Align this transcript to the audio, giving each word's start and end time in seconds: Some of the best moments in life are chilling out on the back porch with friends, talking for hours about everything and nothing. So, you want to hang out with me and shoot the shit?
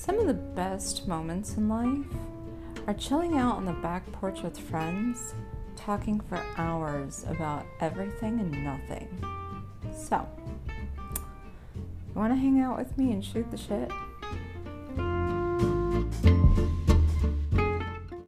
Some 0.00 0.18
of 0.18 0.26
the 0.26 0.32
best 0.32 1.06
moments 1.06 1.58
in 1.58 1.68
life 1.68 2.06
are 2.86 2.94
chilling 2.94 3.36
out 3.36 3.56
on 3.56 3.66
the 3.66 3.74
back 3.74 4.10
porch 4.12 4.40
with 4.40 4.58
friends, 4.58 5.34
talking 5.76 6.18
for 6.20 6.42
hours 6.56 7.26
about 7.28 7.66
everything 7.80 8.40
and 8.40 8.64
nothing. 8.64 9.08
So, 9.94 10.26
you 11.06 12.14
want 12.14 12.32
to 12.32 12.36
hang 12.36 12.60
out 12.60 12.78
with 12.78 12.96
me 12.96 13.12
and 13.12 13.22
shoot 13.22 13.50
the 13.50 13.58
shit? 13.58 13.92